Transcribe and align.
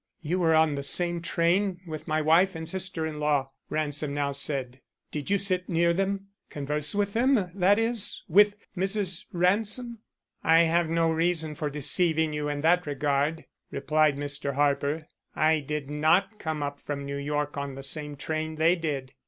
"You 0.23 0.39
were 0.39 0.55
on 0.55 0.73
the 0.73 0.81
same 0.81 1.21
train 1.21 1.81
with 1.85 2.07
my 2.07 2.23
wife 2.23 2.55
and 2.55 2.67
sister 2.67 3.05
in 3.05 3.19
law," 3.19 3.51
Ransom 3.69 4.15
now 4.15 4.31
said. 4.31 4.81
"Did 5.11 5.29
you 5.29 5.37
sit 5.37 5.69
near 5.69 5.93
them? 5.93 6.29
Converse 6.49 6.95
with 6.95 7.13
them, 7.13 7.51
that 7.53 7.77
is, 7.77 8.23
with 8.27 8.55
Mrs. 8.75 9.25
Ransom?" 9.31 9.99
"I 10.43 10.61
have 10.61 10.89
no 10.89 11.11
reason 11.11 11.53
for 11.53 11.69
deceiving 11.69 12.33
you 12.33 12.49
in 12.49 12.61
that 12.61 12.87
regard," 12.87 13.45
replied 13.69 14.17
Mr. 14.17 14.55
Harper. 14.55 15.05
"I 15.35 15.59
did 15.59 15.91
not 15.91 16.39
come 16.39 16.63
up 16.63 16.79
from 16.79 17.05
New 17.05 17.17
York 17.17 17.55
on 17.55 17.75
the 17.75 17.83
same 17.83 18.15
train 18.15 18.55
they 18.55 18.75
did. 18.75 19.13